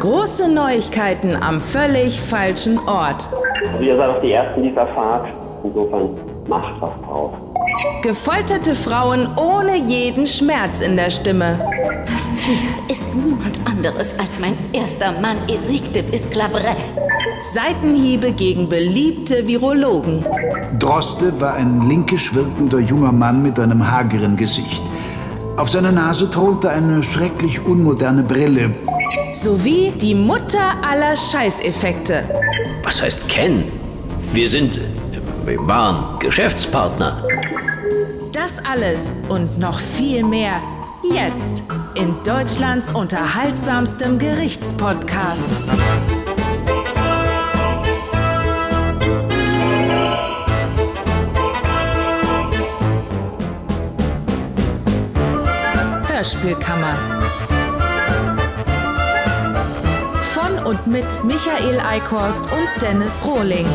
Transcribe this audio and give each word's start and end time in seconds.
Große 0.00 0.48
Neuigkeiten 0.48 1.36
am 1.42 1.60
völlig 1.60 2.20
falschen 2.20 2.78
Ort. 2.86 3.28
Also 3.72 3.84
ihr 3.84 3.96
seid 3.96 4.08
auch 4.10 4.20
die 4.20 4.32
Ersten, 4.32 4.62
die 4.62 4.70
es 4.70 4.76
erfahrt. 4.76 5.28
Insofern 5.64 6.10
macht 6.46 6.80
was 6.80 6.92
draus. 7.04 7.32
Gefolterte 8.02 8.74
Frauen 8.74 9.28
ohne 9.36 9.76
jeden 9.76 10.26
Schmerz 10.26 10.80
in 10.80 10.96
der 10.96 11.10
Stimme. 11.10 11.58
Das 12.06 12.24
Tier 12.36 12.56
ist 12.88 13.14
niemand 13.14 13.58
anderes 13.66 14.14
als 14.18 14.38
mein 14.38 14.56
erster 14.72 15.12
Mann, 15.20 15.36
Eric 15.48 15.92
de 15.92 16.02
Bisclaveret. 16.02 16.76
Seitenhiebe 17.40 18.32
gegen 18.32 18.68
beliebte 18.68 19.46
Virologen. 19.46 20.24
Droste 20.78 21.40
war 21.40 21.54
ein 21.54 21.88
linkisch 21.88 22.34
wirkender 22.34 22.80
junger 22.80 23.12
Mann 23.12 23.42
mit 23.42 23.60
einem 23.60 23.88
hageren 23.88 24.36
Gesicht. 24.36 24.82
Auf 25.56 25.70
seiner 25.70 25.92
Nase 25.92 26.30
thronte 26.30 26.70
eine 26.70 27.02
schrecklich 27.02 27.64
unmoderne 27.64 28.22
Brille. 28.22 28.70
Sowie 29.32 29.92
die 29.96 30.14
Mutter 30.14 30.74
aller 30.88 31.16
Scheißeffekte. 31.16 32.24
Was 32.82 33.02
heißt 33.02 33.28
kennen? 33.28 33.64
Wir 34.32 34.48
sind, 34.48 34.80
wir 35.44 35.58
waren 35.68 36.18
Geschäftspartner. 36.18 37.24
Das 38.32 38.58
alles 38.64 39.10
und 39.28 39.58
noch 39.58 39.78
viel 39.78 40.24
mehr 40.24 40.60
jetzt 41.14 41.62
in 41.94 42.14
Deutschlands 42.24 42.92
unterhaltsamstem 42.92 44.18
Gerichtspodcast. 44.18 45.50
Hörspielkammer. 56.18 56.98
Von 60.34 60.58
und 60.66 60.84
mit 60.88 61.06
Michael 61.22 61.78
Eickhorst 61.78 62.46
und 62.46 62.68
Dennis 62.82 63.24
Rohling. 63.24 63.68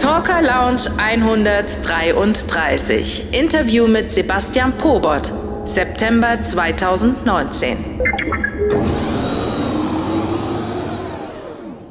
Talker 0.00 0.40
Lounge 0.40 0.90
133. 0.96 3.34
Interview 3.34 3.86
mit 3.86 4.10
Sebastian 4.10 4.72
Pobot. 4.72 5.37
September 5.68 6.40
2019. 6.40 7.76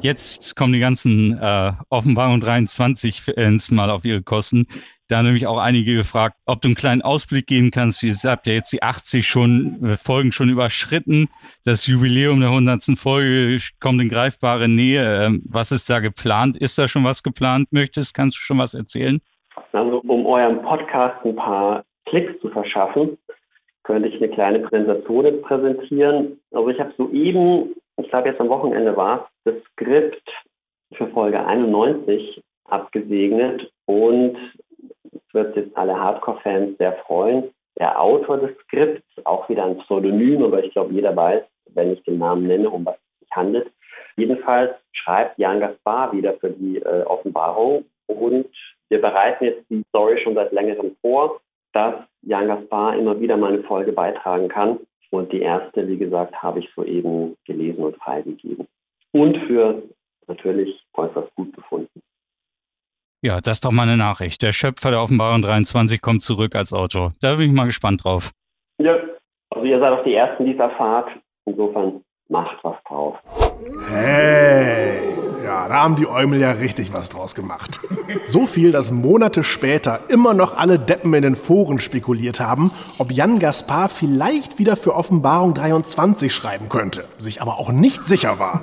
Jetzt 0.00 0.56
kommen 0.56 0.72
die 0.72 0.80
ganzen 0.80 1.38
äh, 1.40 1.72
Offenbarung 1.88 2.40
23 2.40 3.22
Fans 3.22 3.70
mal 3.70 3.88
auf 3.90 4.04
ihre 4.04 4.22
Kosten. 4.24 4.66
Da 5.06 5.18
haben 5.18 5.26
nämlich 5.26 5.46
auch 5.46 5.58
einige 5.58 5.94
gefragt, 5.94 6.34
ob 6.44 6.60
du 6.60 6.66
einen 6.66 6.74
kleinen 6.74 7.02
Ausblick 7.02 7.46
geben 7.46 7.70
kannst. 7.70 8.02
Ihr 8.02 8.14
habt 8.24 8.48
ja 8.48 8.54
jetzt 8.54 8.72
die 8.72 8.82
80 8.82 9.24
schon, 9.24 9.78
äh, 9.84 9.96
Folgen 9.96 10.32
schon 10.32 10.48
überschritten. 10.48 11.28
Das 11.64 11.86
Jubiläum 11.86 12.40
der 12.40 12.48
100. 12.48 12.98
Folge 12.98 13.58
kommt 13.78 14.02
in 14.02 14.08
greifbare 14.08 14.66
Nähe. 14.66 15.24
Ähm, 15.24 15.44
was 15.48 15.70
ist 15.70 15.88
da 15.88 16.00
geplant? 16.00 16.56
Ist 16.56 16.76
da 16.78 16.88
schon 16.88 17.04
was 17.04 17.22
geplant? 17.22 17.68
Möchtest, 17.70 18.12
kannst 18.12 18.38
du 18.38 18.40
schon 18.40 18.58
was 18.58 18.74
erzählen? 18.74 19.20
Also, 19.70 19.98
um 20.00 20.26
eurem 20.26 20.62
Podcast 20.62 21.24
ein 21.24 21.36
paar 21.36 21.84
Klicks 22.06 22.40
zu 22.40 22.48
verschaffen, 22.48 23.16
könnte 23.88 24.08
ich 24.08 24.16
eine 24.16 24.28
kleine 24.28 24.58
Präsentation 24.60 25.24
jetzt 25.24 25.42
präsentieren. 25.42 26.38
Also 26.52 26.68
ich 26.68 26.78
habe 26.78 26.92
soeben, 26.98 27.74
ich 27.96 28.10
glaube 28.10 28.28
jetzt 28.28 28.40
am 28.40 28.50
Wochenende 28.50 28.94
war 28.98 29.30
es, 29.44 29.54
das 29.54 29.64
Skript 29.72 30.28
für 30.92 31.06
Folge 31.06 31.42
91 31.42 32.42
abgesegnet 32.66 33.72
und 33.86 34.36
es 35.10 35.22
wird 35.32 35.56
jetzt 35.56 35.74
alle 35.74 35.98
Hardcore-Fans 35.98 36.76
sehr 36.76 36.92
freuen. 37.06 37.44
Der 37.78 37.98
Autor 37.98 38.36
des 38.36 38.58
Skripts, 38.64 39.06
auch 39.24 39.48
wieder 39.48 39.64
ein 39.64 39.78
Pseudonym, 39.78 40.44
aber 40.44 40.62
ich 40.62 40.72
glaube, 40.72 40.92
jeder 40.92 41.16
weiß, 41.16 41.44
wenn 41.72 41.94
ich 41.94 42.02
den 42.02 42.18
Namen 42.18 42.46
nenne, 42.46 42.68
um 42.68 42.84
was 42.84 42.96
es 42.96 43.20
sich 43.20 43.30
handelt. 43.30 43.72
Jedenfalls 44.16 44.72
schreibt 44.92 45.38
Jan 45.38 45.60
Gaspar 45.60 46.12
wieder 46.12 46.34
für 46.34 46.50
die 46.50 46.76
äh, 46.76 47.04
Offenbarung 47.04 47.86
und 48.06 48.50
wir 48.90 49.00
bereiten 49.00 49.44
jetzt 49.44 49.64
die 49.70 49.82
Story 49.88 50.20
schon 50.22 50.34
seit 50.34 50.52
längerem 50.52 50.94
vor, 51.00 51.40
dass 51.78 51.94
Jan 52.22 52.48
Gaspar 52.48 52.96
immer 52.96 53.20
wieder 53.20 53.36
mal 53.36 53.52
eine 53.52 53.62
Folge 53.62 53.92
beitragen 53.92 54.48
kann. 54.48 54.80
Und 55.10 55.32
die 55.32 55.40
erste, 55.40 55.86
wie 55.86 55.96
gesagt, 55.96 56.34
habe 56.42 56.58
ich 56.58 56.68
soeben 56.74 57.36
gelesen 57.46 57.84
und 57.84 57.96
freigegeben. 57.96 58.66
Und 59.12 59.36
für 59.46 59.82
natürlich 60.26 60.84
äußerst 60.94 61.34
gut 61.36 61.54
befunden. 61.54 62.00
Ja, 63.22 63.40
das 63.40 63.58
ist 63.58 63.64
doch 63.64 63.70
mal 63.70 63.84
eine 63.84 63.96
Nachricht. 63.96 64.42
Der 64.42 64.52
Schöpfer 64.52 64.90
der 64.90 65.00
Offenbarung 65.00 65.42
23 65.42 66.02
kommt 66.02 66.22
zurück 66.22 66.54
als 66.54 66.72
Autor. 66.72 67.12
Da 67.20 67.36
bin 67.36 67.46
ich 67.46 67.52
mal 67.52 67.64
gespannt 67.64 68.04
drauf. 68.04 68.32
Ja, 68.78 68.96
also 69.50 69.64
ihr 69.64 69.78
seid 69.78 69.92
auch 69.92 70.04
die 70.04 70.14
Ersten, 70.14 70.44
die 70.44 70.52
es 70.52 70.58
erfahrt. 70.58 71.08
Insofern 71.46 72.02
macht 72.28 72.62
was 72.62 72.76
draus. 72.86 73.16
Hey, 73.88 74.57
da 75.68 75.82
haben 75.82 75.96
die 75.96 76.06
Eumel 76.06 76.40
ja 76.40 76.52
richtig 76.52 76.92
was 76.92 77.08
draus 77.10 77.34
gemacht. 77.34 77.78
So 78.26 78.46
viel, 78.46 78.72
dass 78.72 78.90
Monate 78.90 79.44
später 79.44 80.00
immer 80.08 80.34
noch 80.34 80.56
alle 80.56 80.78
Deppen 80.78 81.12
in 81.14 81.22
den 81.22 81.36
Foren 81.36 81.78
spekuliert 81.78 82.40
haben, 82.40 82.72
ob 82.98 83.12
Jan 83.12 83.38
Gaspar 83.38 83.88
vielleicht 83.88 84.58
wieder 84.58 84.76
für 84.76 84.94
Offenbarung 84.94 85.54
23 85.54 86.34
schreiben 86.34 86.68
könnte, 86.68 87.04
sich 87.18 87.42
aber 87.42 87.58
auch 87.58 87.70
nicht 87.70 88.06
sicher 88.06 88.38
war. 88.38 88.62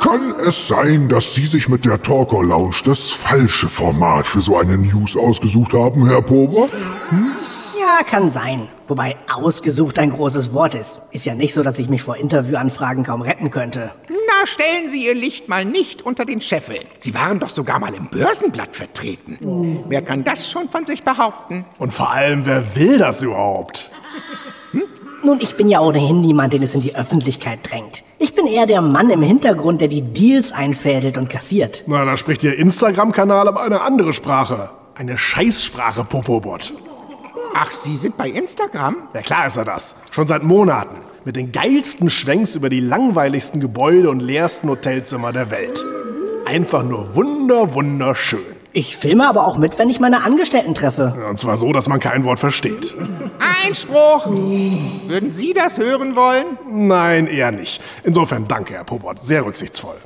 Kann 0.00 0.32
es 0.46 0.68
sein, 0.68 1.08
dass 1.08 1.34
Sie 1.34 1.44
sich 1.44 1.68
mit 1.68 1.84
der 1.84 2.02
Talker 2.02 2.42
Lounge 2.42 2.76
das 2.84 3.10
falsche 3.10 3.68
Format 3.68 4.26
für 4.26 4.42
so 4.42 4.58
eine 4.58 4.76
News 4.76 5.16
ausgesucht 5.16 5.72
haben, 5.72 6.06
Herr 6.06 6.22
Pober? 6.22 6.68
Hm? 7.08 7.32
Ja, 7.78 8.02
kann 8.04 8.28
sein. 8.28 8.68
Wobei 8.90 9.16
ausgesucht 9.32 10.00
ein 10.00 10.10
großes 10.10 10.52
Wort 10.52 10.74
ist. 10.74 10.98
Ist 11.12 11.24
ja 11.24 11.36
nicht 11.36 11.54
so, 11.54 11.62
dass 11.62 11.78
ich 11.78 11.88
mich 11.88 12.02
vor 12.02 12.16
Interviewanfragen 12.16 13.04
kaum 13.04 13.22
retten 13.22 13.52
könnte. 13.52 13.92
Na, 14.08 14.46
stellen 14.46 14.88
Sie 14.88 15.06
Ihr 15.06 15.14
Licht 15.14 15.48
mal 15.48 15.64
nicht 15.64 16.02
unter 16.02 16.24
den 16.24 16.40
Scheffel. 16.40 16.80
Sie 16.96 17.14
waren 17.14 17.38
doch 17.38 17.50
sogar 17.50 17.78
mal 17.78 17.94
im 17.94 18.08
Börsenblatt 18.08 18.74
vertreten. 18.74 19.38
Oh. 19.44 19.84
Wer 19.88 20.02
kann 20.02 20.24
das 20.24 20.50
schon 20.50 20.68
von 20.68 20.86
sich 20.86 21.04
behaupten? 21.04 21.64
Und 21.78 21.92
vor 21.92 22.10
allem, 22.10 22.46
wer 22.46 22.74
will 22.74 22.98
das 22.98 23.22
überhaupt? 23.22 23.90
Nun, 25.22 25.38
ich 25.40 25.54
bin 25.54 25.68
ja 25.68 25.80
ohnehin 25.80 26.20
niemand, 26.20 26.52
den 26.52 26.64
es 26.64 26.74
in 26.74 26.80
die 26.80 26.96
Öffentlichkeit 26.96 27.60
drängt. 27.70 28.02
Ich 28.18 28.34
bin 28.34 28.48
eher 28.48 28.66
der 28.66 28.80
Mann 28.80 29.10
im 29.10 29.22
Hintergrund, 29.22 29.80
der 29.82 29.88
die 29.88 30.02
Deals 30.02 30.50
einfädelt 30.50 31.16
und 31.16 31.30
kassiert. 31.30 31.84
Na, 31.86 32.04
da 32.04 32.16
spricht 32.16 32.42
Ihr 32.42 32.58
Instagram-Kanal 32.58 33.46
aber 33.46 33.62
eine 33.62 33.82
andere 33.82 34.12
Sprache. 34.12 34.70
Eine 34.96 35.16
Scheißsprache, 35.16 36.02
Popobot. 36.02 36.72
Ach, 37.54 37.72
Sie 37.72 37.96
sind 37.96 38.16
bei 38.16 38.28
Instagram? 38.28 38.96
Ja 39.14 39.22
klar 39.22 39.46
ist 39.46 39.56
er 39.56 39.64
das. 39.64 39.96
Schon 40.10 40.26
seit 40.26 40.42
Monaten. 40.42 40.96
Mit 41.24 41.36
den 41.36 41.52
geilsten 41.52 42.08
Schwenks 42.08 42.54
über 42.54 42.70
die 42.70 42.80
langweiligsten 42.80 43.60
Gebäude 43.60 44.08
und 44.10 44.20
leersten 44.20 44.68
Hotelzimmer 44.68 45.32
der 45.32 45.50
Welt. 45.50 45.84
Einfach 46.46 46.82
nur 46.82 47.14
wunder, 47.14 47.74
wunderschön. 47.74 48.40
Ich 48.72 48.96
filme 48.96 49.28
aber 49.28 49.46
auch 49.46 49.58
mit, 49.58 49.78
wenn 49.78 49.90
ich 49.90 49.98
meine 50.00 50.22
Angestellten 50.22 50.74
treffe. 50.74 51.14
Ja, 51.18 51.28
und 51.28 51.38
zwar 51.38 51.58
so, 51.58 51.72
dass 51.72 51.88
man 51.88 51.98
kein 51.98 52.24
Wort 52.24 52.38
versteht. 52.38 52.94
Einspruch! 53.64 54.26
Würden 54.28 55.32
Sie 55.32 55.52
das 55.52 55.78
hören 55.78 56.14
wollen? 56.14 56.56
Nein, 56.68 57.26
eher 57.26 57.50
nicht. 57.50 57.82
Insofern 58.04 58.46
danke, 58.46 58.74
Herr 58.74 58.84
Popot. 58.84 59.20
Sehr 59.20 59.44
rücksichtsvoll. 59.44 59.96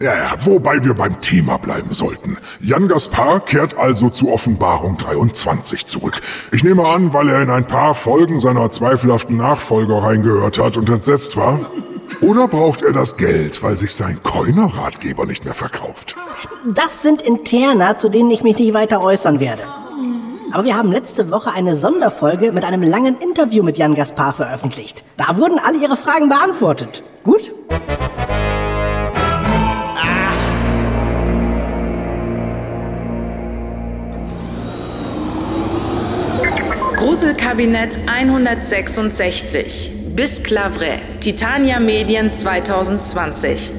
Ja, 0.00 0.14
ja, 0.14 0.32
wobei 0.44 0.82
wir 0.84 0.94
beim 0.94 1.20
Thema 1.20 1.56
bleiben 1.58 1.92
sollten. 1.92 2.36
Jan 2.60 2.88
Gaspar 2.88 3.40
kehrt 3.40 3.76
also 3.78 4.10
zu 4.10 4.30
Offenbarung 4.30 4.98
23 4.98 5.86
zurück. 5.86 6.20
Ich 6.52 6.64
nehme 6.64 6.86
an, 6.86 7.12
weil 7.12 7.28
er 7.28 7.42
in 7.42 7.50
ein 7.50 7.66
paar 7.66 7.94
Folgen 7.94 8.38
seiner 8.40 8.70
zweifelhaften 8.70 9.36
Nachfolger 9.36 10.02
reingehört 10.02 10.58
hat 10.58 10.76
und 10.76 10.88
entsetzt 10.90 11.36
war. 11.36 11.60
Oder 12.20 12.48
braucht 12.48 12.82
er 12.82 12.92
das 12.92 13.16
Geld, 13.16 13.62
weil 13.62 13.76
sich 13.76 13.94
sein 13.94 14.22
Coiner-Ratgeber 14.22 15.26
nicht 15.26 15.44
mehr 15.44 15.54
verkauft? 15.54 16.16
Das 16.64 17.02
sind 17.02 17.22
Interna, 17.22 17.98
zu 17.98 18.08
denen 18.08 18.30
ich 18.30 18.42
mich 18.42 18.58
nicht 18.58 18.74
weiter 18.74 19.00
äußern 19.00 19.40
werde. 19.40 19.64
Aber 20.52 20.64
wir 20.64 20.76
haben 20.76 20.92
letzte 20.92 21.30
Woche 21.30 21.52
eine 21.52 21.74
Sonderfolge 21.74 22.52
mit 22.52 22.64
einem 22.64 22.82
langen 22.82 23.18
Interview 23.18 23.62
mit 23.62 23.78
Jan 23.78 23.94
Gaspar 23.94 24.32
veröffentlicht. 24.32 25.04
Da 25.16 25.36
wurden 25.36 25.58
alle 25.58 25.78
Ihre 25.78 25.96
Fragen 25.96 26.28
beantwortet. 26.28 27.02
Gut? 27.24 27.52
Gruselkabinett 37.16 37.98
166. 38.04 39.90
Bis 40.14 40.42
Clavray. 40.42 40.98
Titania 41.18 41.80
Medien 41.80 42.30
2020. 42.30 43.70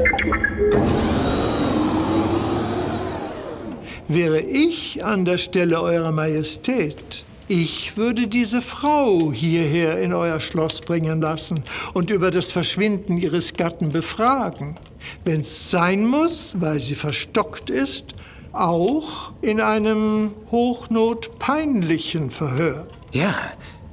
Wäre 4.07 4.39
ich 4.39 5.06
an 5.06 5.24
der 5.24 5.38
Stelle 5.38 5.80
Eurer 5.80 6.12
Majestät, 6.12 7.25
ich 7.48 7.95
würde 7.95 8.25
diese 8.25 8.63
Frau 8.63 9.31
hierher 9.31 10.00
in 10.00 10.13
euer 10.13 10.40
Schloss 10.40 10.81
bringen 10.81 11.22
lassen 11.22 11.63
und 11.94 12.10
über 12.10 12.31
das 12.31 12.50
Verschwinden 12.50 13.19
ihres 13.19 13.54
Gatten 13.54 13.90
befragen. 13.90 14.78
Wenn 15.25 15.42
es 15.42 15.69
sein 15.69 16.07
muss, 16.07 16.56
weil 16.60 16.80
sie 16.80 16.95
verstockt 16.95 17.69
ist, 17.69 18.16
auch 18.51 19.33
in 19.44 19.62
einem 19.62 20.31
hochnotpeinlichen 20.50 22.31
Verhör. 22.31 22.88
Ja, 23.12 23.33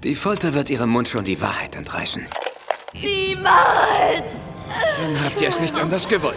die 0.03 0.15
Folter 0.15 0.55
wird 0.55 0.71
ihrem 0.71 0.91
Mund 0.91 1.09
schon 1.09 1.25
die 1.25 1.41
Wahrheit 1.41 1.77
entreißen. 1.77 2.27
Niemals! 2.93 4.33
Dann 5.01 5.25
habt 5.25 5.41
ihr 5.41 5.49
es 5.49 5.61
nicht 5.61 5.77
anders 5.79 6.09
gewollt. 6.09 6.37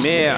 Mehr. 0.00 0.36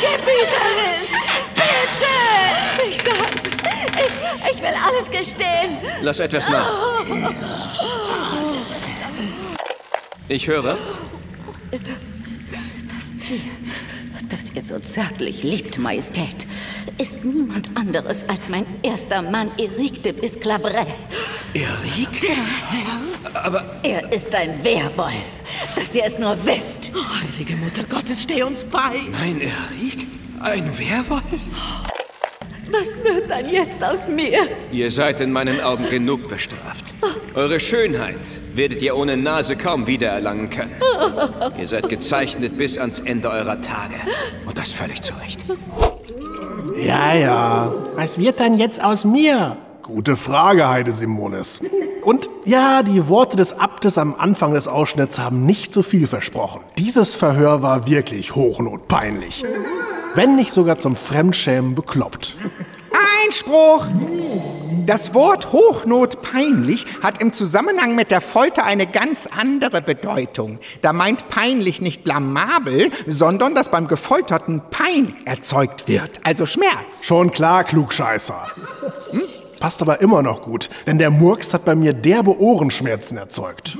Gebieterin! 0.00 1.06
Bitte! 1.54 2.16
Ich 2.88 2.96
sag's! 2.96 3.42
Ich, 3.96 4.56
ich 4.56 4.62
will 4.62 4.74
alles 4.86 5.10
gestehen! 5.10 5.76
Lass 6.02 6.18
etwas 6.20 6.48
nach. 6.48 6.66
Ich 10.28 10.46
höre. 10.46 10.76
So 14.68 14.78
zärtlich 14.80 15.42
liebt, 15.42 15.78
Majestät, 15.78 16.46
ist 16.98 17.24
niemand 17.24 17.70
anderes 17.74 18.18
als 18.28 18.50
mein 18.50 18.66
erster 18.82 19.22
Mann, 19.22 19.50
Eric 19.56 20.02
de 20.02 20.12
Bisclaveret. 20.12 20.86
Eric? 21.54 22.20
Der 22.20 22.30
Herr? 22.30 23.44
Aber 23.44 23.80
Er 23.82 24.12
ist 24.12 24.34
ein 24.34 24.62
Werwolf, 24.62 25.42
dass 25.74 25.94
ihr 25.94 26.04
es 26.04 26.18
nur 26.18 26.36
wisst. 26.44 26.92
Heilige 26.94 27.56
Mutter 27.56 27.84
Gottes, 27.84 28.22
steh 28.22 28.42
uns 28.42 28.64
bei! 28.64 29.00
Nein, 29.10 29.40
Eric? 29.40 30.06
Ein 30.40 30.64
Werwolf? 30.78 31.22
Was 32.70 32.96
wird 33.02 33.30
dann 33.30 33.48
jetzt 33.48 33.82
aus 33.82 34.06
mir? 34.06 34.40
Ihr 34.70 34.90
seid 34.90 35.20
in 35.20 35.32
meinen 35.32 35.60
Augen 35.62 35.88
genug 35.88 36.28
bestraft. 36.28 36.94
Eure 37.38 37.60
Schönheit 37.60 38.40
werdet 38.54 38.82
ihr 38.82 38.96
ohne 38.96 39.16
Nase 39.16 39.54
kaum 39.54 39.86
wiedererlangen 39.86 40.50
können. 40.50 40.74
Ihr 41.56 41.68
seid 41.68 41.88
gezeichnet 41.88 42.56
bis 42.56 42.78
ans 42.78 42.98
Ende 42.98 43.30
eurer 43.30 43.60
Tage. 43.60 43.94
Und 44.44 44.58
das 44.58 44.72
völlig 44.72 45.02
zu 45.02 45.12
Recht. 45.14 45.44
Ja, 46.76 47.14
ja. 47.14 47.72
Was 47.94 48.18
wird 48.18 48.40
dann 48.40 48.58
jetzt 48.58 48.82
aus 48.82 49.04
mir? 49.04 49.56
Gute 49.84 50.16
Frage, 50.16 50.68
Heide 50.68 50.90
Simonis. 50.90 51.60
Und 52.02 52.28
ja, 52.44 52.82
die 52.82 53.06
Worte 53.06 53.36
des 53.36 53.52
Abtes 53.52 53.98
am 53.98 54.16
Anfang 54.16 54.54
des 54.54 54.66
Ausschnitts 54.66 55.20
haben 55.20 55.46
nicht 55.46 55.72
so 55.72 55.84
viel 55.84 56.08
versprochen. 56.08 56.62
Dieses 56.76 57.14
Verhör 57.14 57.62
war 57.62 57.86
wirklich 57.86 58.34
hochnotpeinlich. 58.34 59.44
Wenn 60.16 60.34
nicht 60.34 60.50
sogar 60.50 60.80
zum 60.80 60.96
Fremdschämen 60.96 61.76
bekloppt. 61.76 62.34
Einspruch! 63.28 63.84
Das 64.86 65.12
Wort 65.12 65.52
Hochnot 65.52 66.22
peinlich 66.22 66.86
hat 67.02 67.20
im 67.20 67.34
Zusammenhang 67.34 67.94
mit 67.94 68.10
der 68.10 68.22
Folter 68.22 68.64
eine 68.64 68.86
ganz 68.86 69.26
andere 69.26 69.82
Bedeutung. 69.82 70.60
Da 70.80 70.94
meint 70.94 71.28
peinlich 71.28 71.82
nicht 71.82 72.04
blamabel, 72.04 72.90
sondern 73.06 73.54
dass 73.54 73.70
beim 73.70 73.86
Gefolterten 73.86 74.62
Pein 74.70 75.14
erzeugt 75.26 75.88
wird, 75.88 76.20
also 76.24 76.46
Schmerz. 76.46 77.00
Schon 77.02 77.30
klar, 77.30 77.64
Klugscheißer. 77.64 78.46
Hm? 79.10 79.20
Passt 79.60 79.82
aber 79.82 80.00
immer 80.00 80.22
noch 80.22 80.40
gut, 80.40 80.70
denn 80.86 80.96
der 80.96 81.10
Murks 81.10 81.52
hat 81.52 81.66
bei 81.66 81.74
mir 81.74 81.92
derbe 81.92 82.40
Ohrenschmerzen 82.40 83.18
erzeugt. 83.18 83.76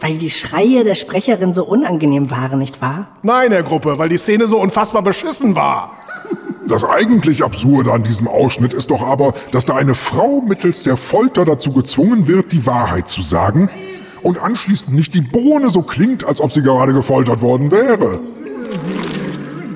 Weil 0.00 0.16
die 0.16 0.30
Schreie 0.30 0.82
der 0.82 0.94
Sprecherin 0.94 1.52
so 1.52 1.64
unangenehm 1.64 2.30
waren, 2.30 2.58
nicht 2.58 2.80
wahr? 2.80 3.08
Nein, 3.22 3.52
Herr 3.52 3.64
Gruppe, 3.64 3.98
weil 3.98 4.08
die 4.08 4.18
Szene 4.18 4.48
so 4.48 4.58
unfassbar 4.58 5.02
beschissen 5.02 5.56
war. 5.56 5.90
Das 6.68 6.84
eigentlich 6.84 7.44
Absurde 7.44 7.92
an 7.92 8.02
diesem 8.02 8.26
Ausschnitt 8.26 8.72
ist 8.72 8.90
doch 8.90 9.02
aber, 9.02 9.34
dass 9.52 9.66
da 9.66 9.76
eine 9.76 9.94
Frau 9.94 10.40
mittels 10.40 10.82
der 10.82 10.96
Folter 10.96 11.44
dazu 11.44 11.72
gezwungen 11.72 12.26
wird, 12.26 12.52
die 12.52 12.66
Wahrheit 12.66 13.08
zu 13.08 13.22
sagen 13.22 13.70
und 14.22 14.42
anschließend 14.42 14.94
nicht 14.94 15.14
die 15.14 15.20
Bohne 15.20 15.70
so 15.70 15.82
klingt, 15.82 16.26
als 16.26 16.40
ob 16.40 16.52
sie 16.52 16.62
gerade 16.62 16.92
gefoltert 16.92 17.40
worden 17.40 17.70
wäre. 17.70 18.18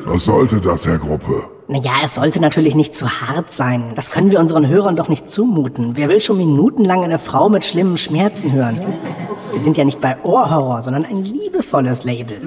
Was 0.05 0.25
sollte 0.25 0.61
das, 0.61 0.87
Herr 0.89 0.99
Gruppe? 0.99 1.45
Naja, 1.69 1.93
es 2.05 2.17
sollte 2.17 2.41
natürlich 2.41 2.75
nicht 2.75 2.97
zu 2.97 3.09
hart 3.09 3.55
sein. 3.55 3.93
Das 3.95 4.11
können 4.11 4.33
wir 4.33 4.41
unseren 4.41 4.67
Hörern 4.67 4.97
doch 4.97 5.09
nicht 5.09 5.31
zumuten. 5.31 5.93
Wer 5.95 6.09
will 6.09 6.21
schon 6.21 6.39
minutenlang 6.39 7.05
eine 7.05 7.21
Frau 7.21 7.49
mit 7.49 7.65
schlimmen 7.65 7.97
Schmerzen 7.97 8.51
hören? 8.51 8.81
Wir 9.53 9.61
sind 9.61 9.77
ja 9.77 9.85
nicht 9.85 10.01
bei 10.01 10.17
Ohrhorror, 10.25 10.83
sondern 10.83 11.05
ein 11.05 11.23
liebevolles 11.23 12.03
Label. 12.03 12.39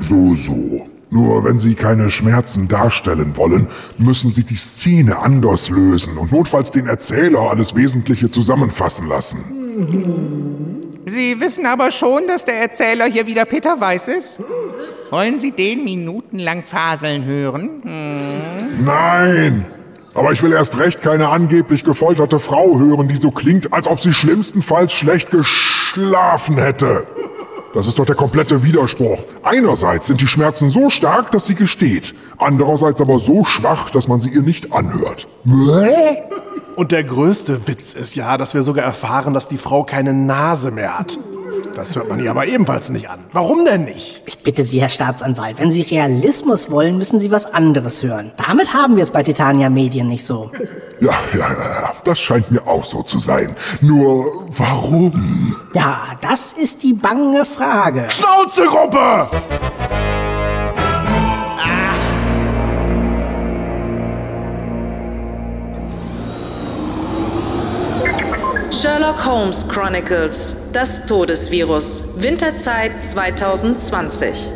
So, 0.00 0.34
so. 0.34 0.86
Nur 1.12 1.44
wenn 1.44 1.58
Sie 1.58 1.74
keine 1.74 2.10
Schmerzen 2.10 2.68
darstellen 2.68 3.36
wollen, 3.36 3.68
müssen 3.98 4.30
Sie 4.30 4.44
die 4.44 4.56
Szene 4.56 5.18
anders 5.18 5.68
lösen 5.68 6.16
und 6.16 6.32
notfalls 6.32 6.70
den 6.70 6.86
Erzähler 6.86 7.50
alles 7.50 7.74
Wesentliche 7.76 8.30
zusammenfassen 8.30 9.08
lassen. 9.08 9.44
Sie 11.04 11.38
wissen 11.38 11.66
aber 11.66 11.90
schon, 11.90 12.26
dass 12.28 12.46
der 12.46 12.62
Erzähler 12.62 13.04
hier 13.04 13.26
wieder 13.26 13.44
Peter 13.44 13.78
Weiß 13.78 14.08
ist? 14.08 14.38
Wollen 15.10 15.38
Sie 15.38 15.50
den 15.50 15.84
minutenlang 15.84 16.64
faseln 16.64 17.26
hören? 17.26 17.82
Hm? 17.82 18.84
Nein! 18.86 19.66
Aber 20.14 20.32
ich 20.32 20.42
will 20.42 20.52
erst 20.52 20.78
recht 20.78 21.02
keine 21.02 21.28
angeblich 21.28 21.84
gefolterte 21.84 22.38
Frau 22.38 22.78
hören, 22.78 23.08
die 23.08 23.16
so 23.16 23.30
klingt, 23.30 23.74
als 23.74 23.86
ob 23.86 24.00
sie 24.00 24.14
schlimmstenfalls 24.14 24.94
schlecht 24.94 25.30
geschlafen 25.30 26.56
hätte. 26.56 27.06
Das 27.74 27.86
ist 27.86 27.98
doch 27.98 28.04
der 28.04 28.14
komplette 28.16 28.62
Widerspruch. 28.62 29.24
Einerseits 29.42 30.06
sind 30.06 30.20
die 30.20 30.26
Schmerzen 30.26 30.68
so 30.68 30.90
stark, 30.90 31.30
dass 31.30 31.46
sie 31.46 31.54
gesteht. 31.54 32.14
Andererseits 32.38 33.00
aber 33.00 33.18
so 33.18 33.44
schwach, 33.44 33.90
dass 33.90 34.08
man 34.08 34.20
sie 34.20 34.30
ihr 34.30 34.42
nicht 34.42 34.72
anhört. 34.72 35.26
Und 36.76 36.92
der 36.92 37.04
größte 37.04 37.66
Witz 37.66 37.94
ist 37.94 38.14
ja, 38.14 38.36
dass 38.36 38.54
wir 38.54 38.62
sogar 38.62 38.84
erfahren, 38.84 39.32
dass 39.32 39.48
die 39.48 39.58
Frau 39.58 39.84
keine 39.84 40.12
Nase 40.12 40.70
mehr 40.70 40.98
hat. 40.98 41.18
Das 41.76 41.96
hört 41.96 42.08
man 42.08 42.20
ihr 42.20 42.30
aber 42.30 42.46
ebenfalls 42.46 42.90
nicht 42.90 43.08
an. 43.08 43.20
Warum 43.32 43.64
denn 43.64 43.84
nicht? 43.84 44.22
Ich 44.26 44.38
bitte 44.38 44.64
Sie, 44.64 44.80
Herr 44.80 44.88
Staatsanwalt, 44.88 45.58
wenn 45.58 45.72
Sie 45.72 45.82
Realismus 45.82 46.70
wollen, 46.70 46.98
müssen 46.98 47.18
Sie 47.18 47.30
was 47.30 47.46
anderes 47.46 48.02
hören. 48.02 48.32
Damit 48.36 48.74
haben 48.74 48.96
wir 48.96 49.02
es 49.02 49.10
bei 49.10 49.22
Titania 49.22 49.70
Medien 49.70 50.08
nicht 50.08 50.24
so. 50.24 50.50
Ja, 51.00 51.14
ja, 51.32 51.50
ja, 51.50 51.92
das 52.04 52.20
scheint 52.20 52.50
mir 52.50 52.66
auch 52.66 52.84
so 52.84 53.02
zu 53.02 53.18
sein. 53.18 53.56
Nur 53.80 54.44
warum? 54.48 55.56
Ja, 55.74 56.16
das 56.20 56.52
ist 56.52 56.82
die 56.82 56.92
bange 56.92 57.44
Frage. 57.44 58.06
Schnauzegruppe! 58.10 59.30
Sherlock 68.82 69.24
Holmes 69.24 69.68
Chronicles 69.68 70.72
Das 70.72 71.06
Todesvirus 71.06 72.20
Winterzeit 72.20 73.04
2020 73.04 74.50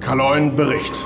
Kaloin, 0.00 0.56
Bericht. 0.56 1.04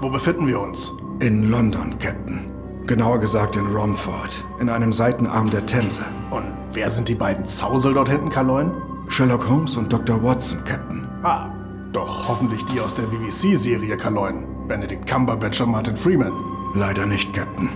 Wo 0.00 0.08
befinden 0.08 0.46
wir 0.46 0.60
uns? 0.60 0.96
In 1.20 1.50
London, 1.50 1.98
Captain. 1.98 2.50
Genauer 2.86 3.18
gesagt 3.18 3.56
in 3.56 3.66
Romford, 3.66 4.42
in 4.60 4.70
einem 4.70 4.94
Seitenarm 4.94 5.50
der 5.50 5.66
Themse. 5.66 6.06
Und 6.30 6.46
wer 6.72 6.88
sind 6.88 7.10
die 7.10 7.16
beiden 7.16 7.44
Zausel 7.44 7.92
dort 7.92 8.08
hinten, 8.08 8.30
Kaloin? 8.30 8.72
Sherlock 9.08 9.46
Holmes 9.46 9.76
und 9.76 9.92
Dr. 9.92 10.22
Watson, 10.22 10.64
Captain. 10.64 11.06
Ah, 11.22 11.50
doch 11.94 12.28
hoffentlich 12.28 12.64
die 12.64 12.80
aus 12.80 12.94
der 12.94 13.04
BBC-Serie 13.04 13.96
Kaloin. 13.96 14.44
Benedict 14.66 15.06
Cumberbatch 15.06 15.60
und 15.60 15.70
Martin 15.70 15.96
Freeman. 15.96 16.32
Leider 16.74 17.06
nicht, 17.06 17.32
Captain. 17.32 17.68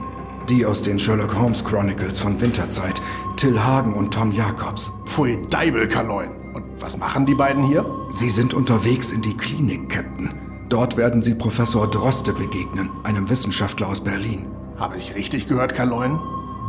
Die 0.49 0.67
aus 0.67 0.83
den 0.83 0.99
Sherlock 0.99 1.39
Holmes 1.39 1.65
Chronicles 1.65 2.19
von 2.19 2.41
Winterzeit, 2.41 3.01
Till 3.37 3.63
Hagen 3.63 3.95
und 3.95 4.13
Tom 4.13 4.33
Jacobs. 4.33 4.91
Pfui 5.05 5.39
Deibel, 5.51 5.87
Kaloin. 5.87 6.31
Und 6.55 6.65
was 6.81 6.99
machen 6.99 7.27
die 7.27 7.35
beiden 7.35 7.63
hier? 7.63 7.85
Sie 8.11 8.31
sind 8.31 8.55
unterwegs 8.55 9.13
in 9.13 9.23
die 9.23 9.37
Klinik, 9.37 9.89
Captain. 9.89 10.35
Dort 10.69 10.97
werden 10.97 11.23
Sie 11.23 11.35
Professor 11.35 11.89
Droste 11.89 12.33
begegnen, 12.33 12.91
einem 13.05 13.31
Wissenschaftler 13.31 13.89
aus 13.89 14.03
Berlin. 14.03 14.47
Habe 14.79 14.97
ich 14.97 15.15
richtig 15.15 15.47
gehört, 15.47 15.75
Kaloin? 15.75 16.19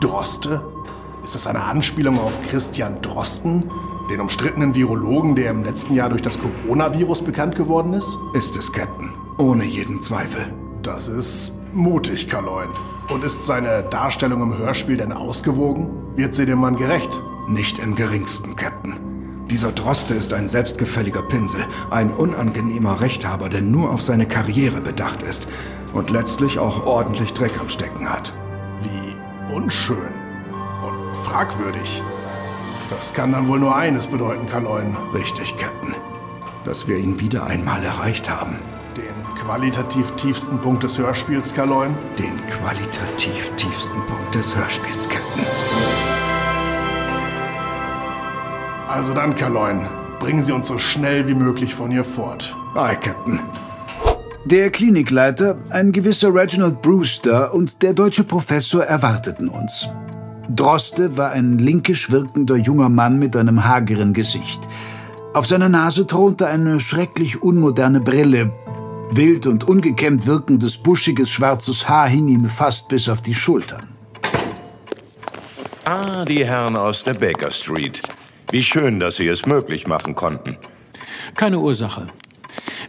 Droste? 0.01 0.63
Ist 1.23 1.35
das 1.35 1.47
eine 1.47 1.63
Anspielung 1.63 2.19
auf 2.19 2.41
Christian 2.43 3.01
Drosten, 3.01 3.71
den 4.09 4.21
umstrittenen 4.21 4.75
Virologen, 4.75 5.35
der 5.35 5.51
im 5.51 5.63
letzten 5.63 5.93
Jahr 5.93 6.09
durch 6.09 6.21
das 6.21 6.39
Coronavirus 6.39 7.23
bekannt 7.23 7.55
geworden 7.55 7.93
ist? 7.93 8.17
Ist 8.33 8.55
es, 8.55 8.71
Captain. 8.71 9.11
Ohne 9.37 9.63
jeden 9.63 10.01
Zweifel. 10.01 10.53
Das 10.81 11.07
ist 11.07 11.53
mutig, 11.73 12.27
Kaloin. 12.27 12.69
Und 13.09 13.23
ist 13.23 13.45
seine 13.45 13.83
Darstellung 13.83 14.41
im 14.41 14.57
Hörspiel 14.57 14.97
denn 14.97 15.13
ausgewogen? 15.13 15.89
Wird 16.15 16.35
sie 16.35 16.45
dem 16.45 16.59
Mann 16.59 16.75
gerecht? 16.75 17.21
Nicht 17.47 17.79
im 17.79 17.95
geringsten, 17.95 18.55
Captain. 18.55 18.95
Dieser 19.49 19.71
Droste 19.71 20.13
ist 20.13 20.33
ein 20.33 20.47
selbstgefälliger 20.47 21.23
Pinsel, 21.23 21.61
ein 21.89 22.11
unangenehmer 22.11 23.01
Rechthaber, 23.01 23.49
der 23.49 23.61
nur 23.61 23.89
auf 23.89 24.01
seine 24.01 24.27
Karriere 24.27 24.79
bedacht 24.79 25.23
ist 25.23 25.47
und 25.91 26.11
letztlich 26.11 26.59
auch 26.59 26.85
ordentlich 26.85 27.33
Dreck 27.33 27.59
am 27.59 27.67
Stecken 27.67 28.07
hat. 28.07 28.31
Wie 28.83 29.53
unschön 29.53 30.13
und 30.85 31.17
fragwürdig. 31.17 32.03
Das 32.89 33.13
kann 33.13 33.31
dann 33.31 33.47
wohl 33.47 33.59
nur 33.59 33.75
eines 33.75 34.07
bedeuten, 34.07 34.47
Kaloin. 34.47 34.97
Richtig, 35.13 35.55
Captain. 35.57 35.93
Dass 36.65 36.87
wir 36.87 36.97
ihn 36.97 37.19
wieder 37.19 37.45
einmal 37.45 37.83
erreicht 37.83 38.29
haben. 38.29 38.59
Den 38.97 39.35
qualitativ 39.35 40.11
tiefsten 40.15 40.59
Punkt 40.59 40.81
des 40.83 40.97
Hörspiels, 40.97 41.53
Kaloin? 41.53 41.95
Den 42.17 42.43
qualitativ 42.47 43.51
tiefsten 43.57 43.99
Punkt 44.07 44.33
des 44.33 44.55
Hörspiels, 44.55 45.07
Captain. 45.07 45.45
Also 48.89 49.13
dann, 49.13 49.35
Kaloin, 49.35 49.87
bringen 50.19 50.41
Sie 50.41 50.51
uns 50.51 50.65
so 50.65 50.79
schnell 50.79 51.27
wie 51.27 51.35
möglich 51.35 51.75
von 51.75 51.91
hier 51.91 52.03
fort. 52.03 52.55
Aye, 52.73 52.95
Captain. 52.95 53.39
Der 54.45 54.71
Klinikleiter, 54.71 55.57
ein 55.69 55.91
gewisser 55.91 56.33
Reginald 56.33 56.81
Brewster 56.81 57.53
und 57.53 57.83
der 57.83 57.93
deutsche 57.93 58.23
Professor 58.23 58.83
erwarteten 58.83 59.47
uns. 59.47 59.87
Droste 60.49 61.15
war 61.15 61.31
ein 61.31 61.59
linkisch 61.59 62.09
wirkender 62.09 62.55
junger 62.55 62.89
Mann 62.89 63.19
mit 63.19 63.35
einem 63.35 63.65
hageren 63.65 64.13
Gesicht. 64.13 64.61
Auf 65.33 65.45
seiner 65.45 65.69
Nase 65.69 66.07
thronte 66.07 66.47
eine 66.47 66.79
schrecklich 66.79 67.41
unmoderne 67.41 68.01
Brille. 68.01 68.51
Wild 69.11 69.45
und 69.45 69.63
ungekämmt 69.67 70.25
wirkendes, 70.25 70.77
buschiges, 70.77 71.29
schwarzes 71.29 71.87
Haar 71.87 72.07
hing 72.07 72.27
ihm 72.27 72.49
fast 72.49 72.89
bis 72.89 73.09
auf 73.09 73.21
die 73.21 73.35
Schultern. 73.35 73.87
Ah, 75.85 76.25
die 76.25 76.45
Herren 76.45 76.75
aus 76.75 77.03
der 77.03 77.13
Baker 77.13 77.51
Street. 77.51 78.01
Wie 78.51 78.63
schön, 78.63 78.99
dass 78.99 79.17
Sie 79.17 79.27
es 79.27 79.45
möglich 79.45 79.87
machen 79.87 80.15
konnten. 80.15 80.57
Keine 81.35 81.59
Ursache. 81.59 82.07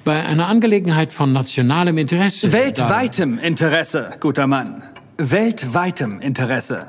Bei 0.05 0.25
einer 0.25 0.47
Angelegenheit 0.47 1.13
von 1.13 1.33
nationalem 1.33 1.99
Interesse. 1.99 2.53
Weltweitem 2.53 3.39
Interesse, 3.39 4.13
guter 4.19 4.47
Mann. 4.47 4.83
Weltweitem 5.19 6.21
Interesse. 6.21 6.89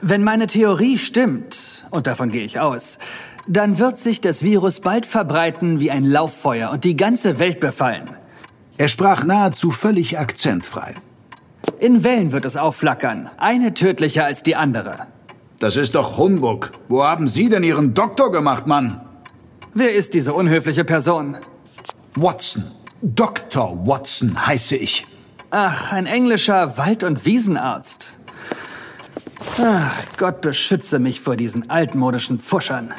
Wenn 0.00 0.22
meine 0.22 0.46
Theorie 0.46 0.96
stimmt, 0.96 1.86
und 1.90 2.06
davon 2.06 2.30
gehe 2.30 2.44
ich 2.44 2.60
aus, 2.60 2.98
dann 3.48 3.78
wird 3.78 3.98
sich 3.98 4.20
das 4.20 4.42
Virus 4.42 4.80
bald 4.80 5.06
verbreiten 5.06 5.80
wie 5.80 5.90
ein 5.90 6.04
Lauffeuer 6.04 6.70
und 6.70 6.84
die 6.84 6.96
ganze 6.96 7.38
Welt 7.38 7.60
befallen. 7.60 8.10
Er 8.76 8.88
sprach 8.88 9.24
nahezu 9.24 9.70
völlig 9.72 10.18
akzentfrei. 10.18 10.94
In 11.80 12.04
Wellen 12.04 12.30
wird 12.30 12.44
es 12.44 12.56
aufflackern, 12.56 13.30
eine 13.38 13.74
tödlicher 13.74 14.24
als 14.24 14.42
die 14.42 14.54
andere. 14.54 15.06
Das 15.58 15.76
ist 15.76 15.96
doch 15.96 16.16
Humbug. 16.16 16.70
Wo 16.88 17.02
haben 17.02 17.26
Sie 17.26 17.48
denn 17.48 17.64
Ihren 17.64 17.94
Doktor 17.94 18.30
gemacht, 18.30 18.68
Mann? 18.68 19.00
Wer 19.74 19.94
ist 19.94 20.14
diese 20.14 20.32
unhöfliche 20.34 20.84
Person? 20.84 21.36
Watson. 22.14 22.70
Dr. 23.02 23.86
Watson 23.86 24.46
heiße 24.46 24.76
ich. 24.76 25.06
Ach, 25.50 25.92
ein 25.92 26.06
englischer 26.06 26.76
Wald- 26.78 27.04
und 27.04 27.24
Wiesenarzt. 27.24 28.17
Ach, 29.56 30.04
Gott 30.16 30.40
beschütze 30.40 30.98
mich 30.98 31.20
vor 31.20 31.36
diesen 31.36 31.70
altmodischen 31.70 32.38
Pfuschern. 32.38 32.92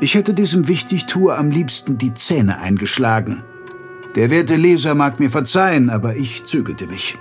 Ich 0.00 0.14
hätte 0.14 0.34
diesem 0.34 0.68
Wichtigtuer 0.68 1.36
am 1.36 1.50
liebsten 1.50 1.98
die 1.98 2.14
Zähne 2.14 2.60
eingeschlagen. 2.60 3.42
Der 4.16 4.30
werte 4.30 4.56
Leser 4.56 4.94
mag 4.94 5.20
mir 5.20 5.30
verzeihen, 5.30 5.90
aber 5.90 6.16
ich 6.16 6.44
zügelte 6.44 6.86
mich. 6.86 7.18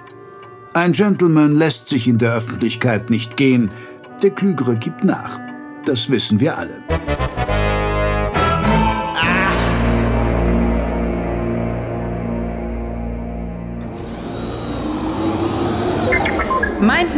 Ein 0.74 0.94
Gentleman 0.94 1.56
lässt 1.56 1.88
sich 1.88 2.08
in 2.08 2.18
der 2.18 2.34
Öffentlichkeit 2.34 3.10
nicht 3.10 3.38
gehen, 3.38 3.72
der 4.22 4.32
Klügere 4.32 4.76
gibt 4.76 5.04
nach. 5.04 5.40
Das 5.86 6.10
wissen 6.10 6.40
wir 6.40 6.58
alle. 6.58 6.82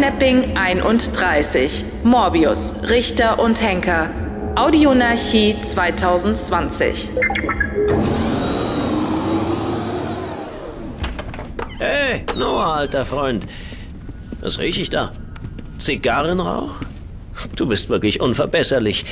Mindmapping 0.01 0.57
31. 0.57 1.85
Morbius, 2.03 2.89
Richter 2.89 3.37
und 3.37 3.61
Henker. 3.61 4.09
Audionarchie 4.55 5.53
2020. 5.59 7.09
Hey, 11.77 12.25
Noah, 12.35 12.77
alter 12.77 13.05
Freund. 13.05 13.45
Was 14.39 14.57
rieche 14.57 14.81
ich 14.81 14.89
da? 14.89 15.11
Zigarrenrauch? 15.77 16.77
Du 17.55 17.67
bist 17.67 17.89
wirklich 17.89 18.21
unverbesserlich. 18.21 19.05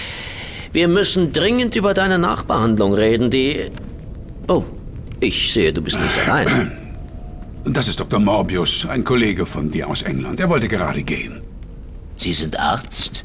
Wir 0.73 0.87
müssen 0.87 1.31
dringend 1.31 1.75
über 1.75 1.93
deine 1.93 2.17
Nachbehandlung 2.17 2.95
reden, 2.95 3.29
die... 3.29 3.69
Oh, 4.47 4.63
ich 5.19 5.53
sehe, 5.53 5.71
du 5.71 5.83
bist 5.83 5.99
nicht 5.99 6.27
allein. 6.27 6.78
Das 7.65 7.87
ist 7.87 7.99
Dr. 7.99 8.19
Morbius, 8.19 8.85
ein 8.89 9.03
Kollege 9.03 9.45
von 9.45 9.69
dir 9.69 9.87
aus 9.87 10.01
England. 10.01 10.39
Er 10.39 10.49
wollte 10.49 10.67
gerade 10.67 11.03
gehen. 11.03 11.41
Sie 12.17 12.33
sind 12.33 12.59
Arzt? 12.59 13.23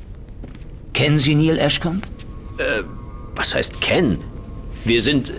Kennen 0.92 1.18
Sie 1.18 1.34
Neil 1.34 1.58
Ashcombe? 1.58 2.06
Äh, 2.58 2.82
was 3.36 3.54
heißt 3.54 3.80
kennen? 3.80 4.18
Wir 4.84 5.00
sind... 5.00 5.32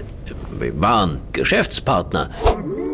Wir 0.57 0.81
waren 0.81 1.19
Geschäftspartner. 1.33 2.29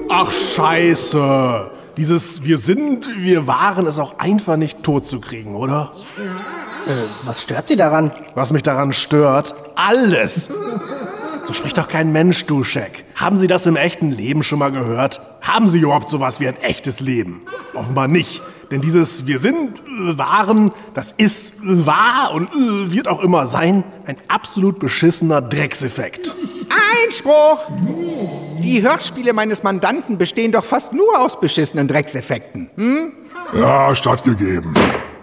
Ach, 0.09 0.31
scheiße. 0.31 1.71
Dieses 1.97 2.43
Wir 2.43 2.57
sind, 2.57 3.07
wir 3.17 3.45
waren 3.47 3.85
ist 3.85 3.99
auch 3.99 4.17
einfach 4.17 4.57
nicht 4.57 4.81
tot 4.81 5.05
zu 5.05 5.19
kriegen, 5.19 5.55
oder? 5.55 5.91
Äh, 6.87 6.91
was 7.25 7.43
stört 7.43 7.67
Sie 7.67 7.75
daran? 7.75 8.11
Was 8.33 8.51
mich 8.51 8.63
daran 8.63 8.93
stört? 8.93 9.53
Alles! 9.75 10.49
So 11.45 11.53
spricht 11.53 11.77
doch 11.77 11.87
kein 11.87 12.11
Mensch, 12.11 12.45
du 12.45 12.63
Scheck. 12.63 13.05
Haben 13.15 13.37
Sie 13.37 13.47
das 13.47 13.65
im 13.65 13.75
echten 13.75 14.11
Leben 14.11 14.43
schon 14.43 14.59
mal 14.59 14.71
gehört? 14.71 15.21
Haben 15.41 15.69
Sie 15.69 15.79
überhaupt 15.79 16.09
sowas 16.09 16.39
wie 16.39 16.47
ein 16.47 16.57
echtes 16.57 16.99
Leben? 16.99 17.41
Offenbar 17.73 18.07
nicht. 18.07 18.41
Denn 18.69 18.81
dieses 18.81 19.27
Wir 19.27 19.39
sind, 19.39 19.79
äh, 19.79 20.17
waren, 20.17 20.71
das 20.93 21.13
ist, 21.17 21.55
äh, 21.55 21.85
war 21.85 22.31
und 22.33 22.47
äh, 22.47 22.93
wird 22.93 23.07
auch 23.07 23.21
immer 23.21 23.47
sein, 23.47 23.83
ein 24.05 24.17
absolut 24.27 24.79
beschissener 24.79 25.41
Dreckseffekt. 25.41 26.33
Einspruch! 27.03 27.59
Die 28.63 28.81
Hörspiele 28.81 29.33
meines 29.33 29.63
Mandanten 29.63 30.17
bestehen 30.17 30.51
doch 30.51 30.63
fast 30.63 30.93
nur 30.93 31.19
aus 31.19 31.39
beschissenen 31.39 31.87
Dreckseffekten. 31.87 32.69
Hm? 32.75 33.13
Ja, 33.53 33.93
stattgegeben. 33.93 34.73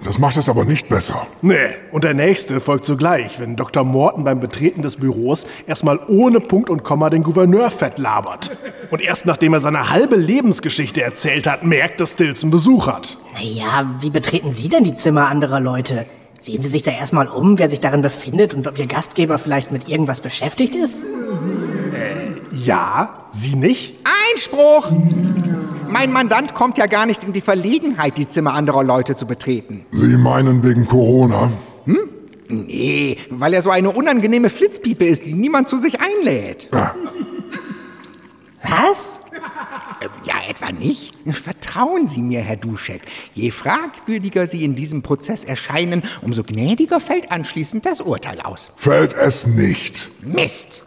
Das 0.04 0.18
macht 0.18 0.36
es 0.36 0.48
aber 0.48 0.64
nicht 0.64 0.88
besser. 0.88 1.26
Nee, 1.42 1.74
und 1.92 2.04
der 2.04 2.14
nächste 2.14 2.60
folgt 2.60 2.86
sogleich, 2.86 3.40
wenn 3.40 3.56
Dr. 3.56 3.84
Morton 3.84 4.24
beim 4.24 4.40
Betreten 4.40 4.82
des 4.82 4.96
Büros 4.96 5.46
erstmal 5.66 5.98
ohne 6.06 6.40
Punkt 6.40 6.70
und 6.70 6.84
Komma 6.84 7.10
den 7.10 7.22
Gouverneur 7.22 7.70
fett 7.70 7.98
labert. 7.98 8.50
Und 8.90 9.02
erst 9.02 9.26
nachdem 9.26 9.54
er 9.54 9.60
seine 9.60 9.90
halbe 9.90 10.16
Lebensgeschichte 10.16 11.02
erzählt 11.02 11.46
hat, 11.46 11.64
merkt, 11.64 12.00
dass 12.00 12.12
Stilson 12.12 12.50
Besuch 12.50 12.86
hat. 12.86 13.16
Naja, 13.34 13.96
wie 14.00 14.10
betreten 14.10 14.54
Sie 14.54 14.68
denn 14.68 14.84
die 14.84 14.94
Zimmer 14.94 15.26
anderer 15.26 15.60
Leute? 15.60 16.06
Sehen 16.40 16.62
Sie 16.62 16.68
sich 16.68 16.84
da 16.84 16.92
erstmal 16.92 17.26
um, 17.26 17.58
wer 17.58 17.68
sich 17.68 17.80
darin 17.80 18.00
befindet 18.00 18.54
und 18.54 18.68
ob 18.68 18.78
Ihr 18.78 18.86
Gastgeber 18.86 19.38
vielleicht 19.38 19.72
mit 19.72 19.88
irgendwas 19.88 20.20
beschäftigt 20.20 20.76
ist? 20.76 21.04
Äh, 21.04 22.56
ja, 22.56 23.26
Sie 23.32 23.56
nicht? 23.56 23.96
Einspruch! 24.32 24.92
Mein 25.90 26.12
Mandant 26.12 26.54
kommt 26.54 26.78
ja 26.78 26.86
gar 26.86 27.06
nicht 27.06 27.24
in 27.24 27.32
die 27.32 27.40
Verlegenheit, 27.40 28.18
die 28.18 28.28
Zimmer 28.28 28.54
anderer 28.54 28.84
Leute 28.84 29.16
zu 29.16 29.26
betreten. 29.26 29.84
Sie 29.90 30.16
meinen 30.16 30.62
wegen 30.62 30.86
Corona? 30.86 31.50
Hm? 31.84 31.98
Nee, 32.48 33.18
weil 33.30 33.54
er 33.54 33.62
so 33.62 33.70
eine 33.70 33.90
unangenehme 33.90 34.50
Flitzpiepe 34.50 35.04
ist, 35.04 35.26
die 35.26 35.34
niemand 35.34 35.68
zu 35.68 35.76
sich 35.76 35.98
einlädt. 36.00 36.68
Ja. 36.72 36.94
Was? 38.62 39.20
Äh, 40.00 40.08
Ja, 40.24 40.34
etwa 40.48 40.72
nicht? 40.72 41.14
Vertrauen 41.32 42.08
Sie 42.08 42.22
mir, 42.22 42.40
Herr 42.40 42.56
Duschek. 42.56 43.02
Je 43.34 43.50
fragwürdiger 43.50 44.46
Sie 44.46 44.64
in 44.64 44.74
diesem 44.74 45.02
Prozess 45.02 45.44
erscheinen, 45.44 46.02
umso 46.22 46.42
gnädiger 46.42 47.00
fällt 47.00 47.30
anschließend 47.30 47.86
das 47.86 48.00
Urteil 48.00 48.40
aus. 48.40 48.70
Fällt 48.76 49.14
es 49.14 49.46
nicht. 49.46 50.10
Mist! 50.22 50.82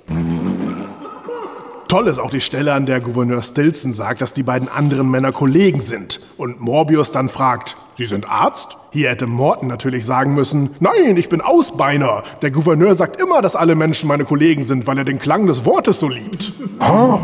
Toll 1.91 2.07
ist 2.07 2.19
auch 2.19 2.29
die 2.29 2.39
Stelle, 2.39 2.71
an 2.71 2.85
der 2.85 3.01
Gouverneur 3.01 3.43
Stilson 3.43 3.91
sagt, 3.91 4.21
dass 4.21 4.31
die 4.31 4.43
beiden 4.43 4.69
anderen 4.69 5.11
Männer 5.11 5.33
Kollegen 5.33 5.81
sind. 5.81 6.21
Und 6.37 6.61
Morbius 6.61 7.11
dann 7.11 7.27
fragt, 7.27 7.75
Sie 7.97 8.05
sind 8.05 8.29
Arzt? 8.29 8.77
Hier 8.91 9.09
hätte 9.09 9.27
Morton 9.27 9.67
natürlich 9.67 10.05
sagen 10.05 10.33
müssen, 10.33 10.69
nein, 10.79 11.17
ich 11.17 11.27
bin 11.27 11.41
Ausbeiner. 11.41 12.23
Der 12.41 12.49
Gouverneur 12.49 12.95
sagt 12.95 13.19
immer, 13.19 13.41
dass 13.41 13.57
alle 13.57 13.75
Menschen 13.75 14.07
meine 14.07 14.23
Kollegen 14.23 14.63
sind, 14.63 14.87
weil 14.87 14.99
er 14.99 15.03
den 15.03 15.19
Klang 15.19 15.47
des 15.47 15.65
Wortes 15.65 15.99
so 15.99 16.07
liebt. 16.07 16.53
Ah, 16.79 17.19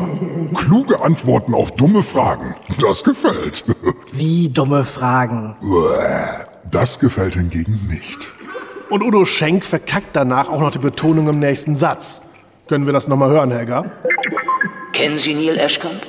kluge 0.54 1.02
Antworten 1.02 1.54
auf 1.54 1.72
dumme 1.72 2.04
Fragen. 2.04 2.54
Das 2.82 3.06
gefällt. 3.06 3.64
Wie 4.12 4.50
dumme 4.50 4.84
Fragen. 4.84 5.56
Das 6.70 7.00
gefällt 7.00 7.36
hingegen 7.36 7.88
nicht. 7.88 8.34
Und 8.90 9.02
Udo 9.02 9.24
Schenk 9.24 9.64
verkackt 9.64 10.14
danach 10.14 10.50
auch 10.50 10.60
noch 10.60 10.72
die 10.72 10.80
Betonung 10.80 11.30
im 11.30 11.40
nächsten 11.40 11.78
Satz. 11.78 12.22
Können 12.68 12.86
wir 12.86 12.92
das 12.92 13.08
nochmal 13.08 13.30
hören, 13.30 13.52
Helga? 13.52 13.86
Kennen 14.98 15.16
Sie 15.16 15.36
Neil 15.36 15.60
Ashcombe? 15.60 16.02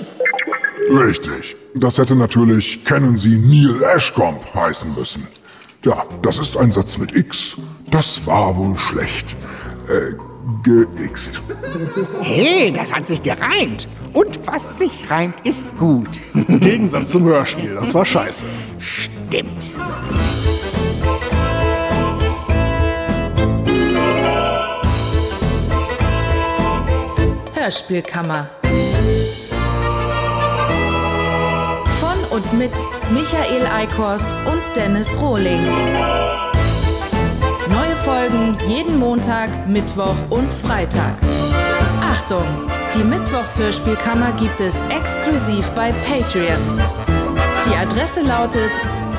Richtig. 0.90 1.57
Das 1.75 1.99
hätte 1.99 2.16
natürlich 2.16 2.83
kennen 2.87 3.18
Sie 3.18 3.37
Neil 3.37 3.83
Ashcombe 3.83 4.40
heißen 4.54 4.95
müssen. 4.95 5.28
Ja, 5.85 6.07
das 6.23 6.38
ist 6.38 6.57
ein 6.57 6.73
Satz 6.73 6.97
mit 6.97 7.14
X. 7.14 7.57
Das 7.90 8.26
war 8.26 8.57
wohl 8.57 8.75
schlecht. 8.78 9.37
Äh, 9.88 10.14
geixt. 10.62 11.42
Hey, 12.23 12.73
das 12.73 12.90
hat 12.90 13.07
sich 13.07 13.23
gereimt. 13.23 13.88
Und 14.14 14.40
was 14.47 14.78
sich 14.78 15.11
reimt, 15.11 15.47
ist 15.47 15.76
gut. 15.76 16.09
Im 16.33 16.59
Gegensatz 16.59 17.11
zum 17.11 17.25
Hörspiel, 17.25 17.75
das 17.75 17.92
war 17.92 18.07
scheiße. 18.07 18.47
Stimmt. 18.78 19.71
Hörspielkammer. 27.68 28.48
Von 32.00 32.25
und 32.30 32.52
mit 32.54 32.72
Michael 33.10 33.66
Eickhorst 33.66 34.30
und 34.46 34.62
Dennis 34.75 35.20
Rohling. 35.20 35.60
Neue 37.68 37.94
Folgen 37.96 38.56
jeden 38.66 38.98
Montag, 38.98 39.50
Mittwoch 39.68 40.16
und 40.30 40.50
Freitag. 40.50 41.12
Achtung! 42.00 42.46
Die 42.94 43.04
Mittwochshörspielkammer 43.04 44.32
gibt 44.32 44.62
es 44.62 44.80
exklusiv 44.88 45.68
bei 45.72 45.92
Patreon. 46.08 46.80
Die 47.66 47.76
Adresse 47.76 48.22
lautet 48.22 48.72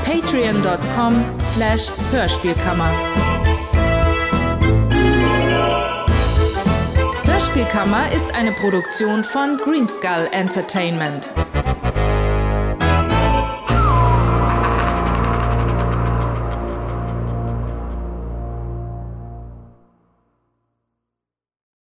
patreon.com 0.06 1.24
slash 1.44 1.92
Hörspielkammer. 2.12 2.90
Hörspielkammer 7.60 8.10
ist 8.14 8.34
eine 8.36 8.54
Produktion 8.54 9.22
von 9.22 9.58
Greenskull 9.58 10.30
Entertainment. 10.32 11.30